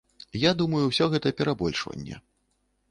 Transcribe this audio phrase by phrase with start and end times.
[0.43, 2.15] Я думаю, усё гэта перабольшванне.